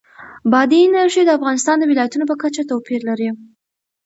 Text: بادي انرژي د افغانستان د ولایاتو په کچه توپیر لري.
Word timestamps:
بادي 0.51 0.79
انرژي 0.85 1.21
د 1.25 1.29
افغانستان 1.37 1.75
د 1.79 1.83
ولایاتو 1.89 2.29
په 2.31 2.35
کچه 2.41 2.63
توپیر 2.69 3.01
لري. 3.09 3.29